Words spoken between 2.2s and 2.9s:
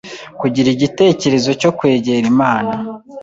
Imana.